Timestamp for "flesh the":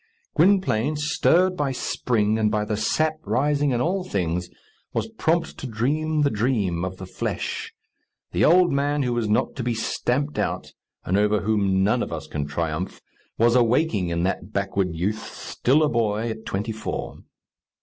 7.05-8.43